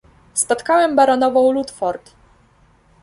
[0.33, 2.13] Spotkałem baronową Ludford